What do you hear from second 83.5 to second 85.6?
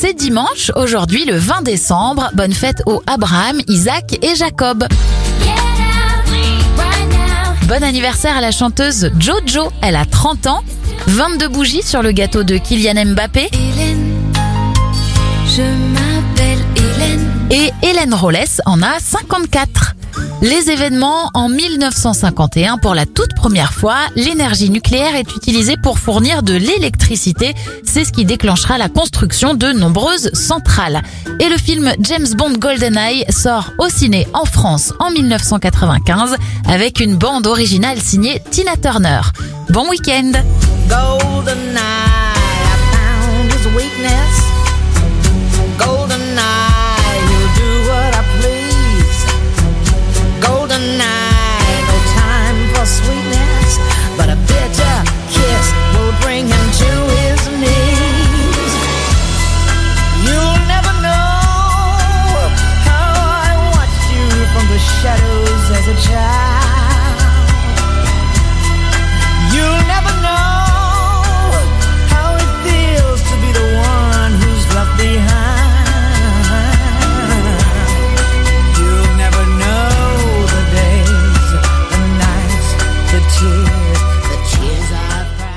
The cheers I've